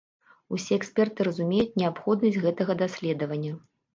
[0.55, 3.53] Усе эксперты разумеюць неабходнасць гэтага даследавання.